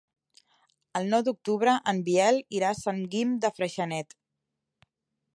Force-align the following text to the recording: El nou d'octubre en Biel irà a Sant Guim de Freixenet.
El 0.99 1.09
nou 1.09 1.25
d'octubre 1.25 1.75
en 1.91 1.99
Biel 2.07 2.39
irà 2.59 2.71
a 2.71 2.77
Sant 2.79 3.03
Guim 3.11 3.35
de 3.43 3.51
Freixenet. 3.59 4.17